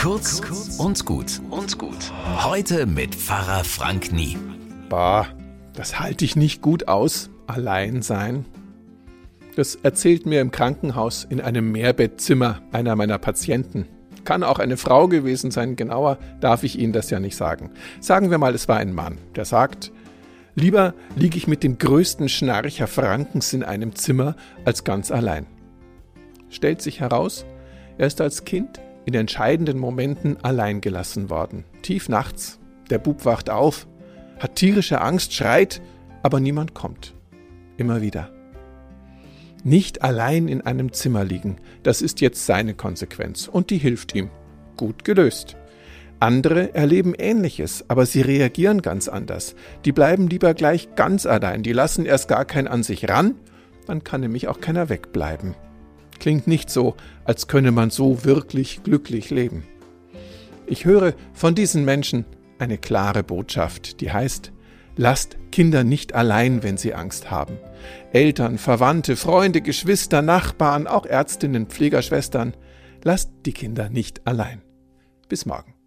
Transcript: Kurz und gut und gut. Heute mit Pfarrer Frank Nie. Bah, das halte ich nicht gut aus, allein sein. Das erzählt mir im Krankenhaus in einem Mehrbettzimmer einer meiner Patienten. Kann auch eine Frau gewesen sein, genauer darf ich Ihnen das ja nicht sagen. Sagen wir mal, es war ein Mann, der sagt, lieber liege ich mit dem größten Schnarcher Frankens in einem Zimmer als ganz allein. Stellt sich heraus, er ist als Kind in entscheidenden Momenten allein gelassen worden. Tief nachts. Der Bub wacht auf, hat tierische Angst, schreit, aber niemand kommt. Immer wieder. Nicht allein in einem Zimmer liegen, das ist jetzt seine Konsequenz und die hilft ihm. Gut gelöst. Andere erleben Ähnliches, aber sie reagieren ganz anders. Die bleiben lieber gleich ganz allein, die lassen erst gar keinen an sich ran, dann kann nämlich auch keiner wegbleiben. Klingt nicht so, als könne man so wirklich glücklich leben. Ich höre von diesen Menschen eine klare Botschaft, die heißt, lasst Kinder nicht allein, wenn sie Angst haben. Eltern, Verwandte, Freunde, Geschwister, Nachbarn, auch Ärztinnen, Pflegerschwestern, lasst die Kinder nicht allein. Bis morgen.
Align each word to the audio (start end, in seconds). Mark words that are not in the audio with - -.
Kurz 0.00 0.40
und 0.78 1.04
gut 1.04 1.42
und 1.50 1.76
gut. 1.76 2.10
Heute 2.42 2.86
mit 2.86 3.14
Pfarrer 3.14 3.64
Frank 3.64 4.12
Nie. 4.12 4.38
Bah, 4.88 5.26
das 5.74 6.00
halte 6.00 6.24
ich 6.24 6.36
nicht 6.36 6.62
gut 6.62 6.88
aus, 6.88 7.28
allein 7.46 8.00
sein. 8.00 8.46
Das 9.56 9.74
erzählt 9.74 10.24
mir 10.24 10.40
im 10.40 10.52
Krankenhaus 10.52 11.24
in 11.28 11.42
einem 11.42 11.70
Mehrbettzimmer 11.72 12.62
einer 12.72 12.96
meiner 12.96 13.18
Patienten. 13.18 13.86
Kann 14.24 14.42
auch 14.42 14.58
eine 14.58 14.78
Frau 14.78 15.06
gewesen 15.06 15.50
sein, 15.50 15.76
genauer 15.76 16.16
darf 16.40 16.62
ich 16.62 16.78
Ihnen 16.78 16.94
das 16.94 17.10
ja 17.10 17.20
nicht 17.20 17.36
sagen. 17.36 17.70
Sagen 18.00 18.30
wir 18.30 18.38
mal, 18.38 18.54
es 18.54 18.68
war 18.68 18.78
ein 18.78 18.94
Mann, 18.94 19.18
der 19.36 19.44
sagt, 19.44 19.92
lieber 20.54 20.94
liege 21.14 21.36
ich 21.36 21.46
mit 21.46 21.62
dem 21.62 21.76
größten 21.76 22.30
Schnarcher 22.30 22.86
Frankens 22.86 23.52
in 23.52 23.62
einem 23.62 23.94
Zimmer 23.94 24.34
als 24.64 24.84
ganz 24.84 25.10
allein. 25.10 25.44
Stellt 26.48 26.80
sich 26.80 27.00
heraus, 27.00 27.44
er 27.98 28.06
ist 28.06 28.22
als 28.22 28.46
Kind 28.46 28.80
in 29.04 29.14
entscheidenden 29.14 29.78
Momenten 29.78 30.36
allein 30.42 30.80
gelassen 30.80 31.30
worden. 31.30 31.64
Tief 31.82 32.08
nachts. 32.08 32.58
Der 32.90 32.98
Bub 32.98 33.24
wacht 33.24 33.50
auf, 33.50 33.86
hat 34.38 34.56
tierische 34.56 35.00
Angst, 35.00 35.32
schreit, 35.32 35.80
aber 36.22 36.40
niemand 36.40 36.74
kommt. 36.74 37.14
Immer 37.76 38.02
wieder. 38.02 38.30
Nicht 39.62 40.02
allein 40.02 40.48
in 40.48 40.62
einem 40.62 40.92
Zimmer 40.92 41.24
liegen, 41.24 41.56
das 41.82 42.02
ist 42.02 42.20
jetzt 42.20 42.46
seine 42.46 42.74
Konsequenz 42.74 43.46
und 43.46 43.70
die 43.70 43.78
hilft 43.78 44.14
ihm. 44.14 44.30
Gut 44.76 45.04
gelöst. 45.04 45.56
Andere 46.18 46.74
erleben 46.74 47.14
Ähnliches, 47.14 47.84
aber 47.88 48.06
sie 48.06 48.20
reagieren 48.20 48.82
ganz 48.82 49.08
anders. 49.08 49.54
Die 49.84 49.92
bleiben 49.92 50.28
lieber 50.28 50.54
gleich 50.54 50.94
ganz 50.94 51.26
allein, 51.26 51.62
die 51.62 51.72
lassen 51.72 52.06
erst 52.06 52.28
gar 52.28 52.44
keinen 52.44 52.68
an 52.68 52.82
sich 52.82 53.08
ran, 53.08 53.36
dann 53.86 54.04
kann 54.04 54.20
nämlich 54.20 54.48
auch 54.48 54.60
keiner 54.60 54.88
wegbleiben. 54.88 55.54
Klingt 56.20 56.46
nicht 56.46 56.70
so, 56.70 56.94
als 57.24 57.48
könne 57.48 57.72
man 57.72 57.90
so 57.90 58.24
wirklich 58.24 58.84
glücklich 58.84 59.30
leben. 59.30 59.64
Ich 60.66 60.84
höre 60.84 61.14
von 61.32 61.56
diesen 61.56 61.84
Menschen 61.84 62.24
eine 62.58 62.78
klare 62.78 63.24
Botschaft, 63.24 64.00
die 64.00 64.12
heißt, 64.12 64.52
lasst 64.96 65.38
Kinder 65.50 65.82
nicht 65.82 66.14
allein, 66.14 66.62
wenn 66.62 66.76
sie 66.76 66.94
Angst 66.94 67.30
haben. 67.30 67.58
Eltern, 68.12 68.58
Verwandte, 68.58 69.16
Freunde, 69.16 69.62
Geschwister, 69.62 70.22
Nachbarn, 70.22 70.86
auch 70.86 71.06
Ärztinnen, 71.06 71.66
Pflegerschwestern, 71.66 72.54
lasst 73.02 73.30
die 73.46 73.52
Kinder 73.52 73.88
nicht 73.88 74.26
allein. 74.26 74.62
Bis 75.28 75.46
morgen. 75.46 75.79